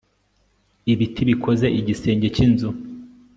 ibiti 0.91 1.21
bikoze 1.29 1.67
igisenge 1.79 2.27
cy'inzu 2.35 2.69